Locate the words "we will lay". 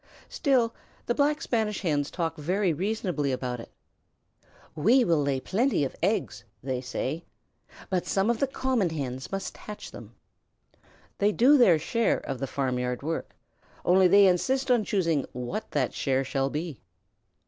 4.73-5.39